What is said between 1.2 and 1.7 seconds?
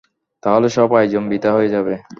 বৃথা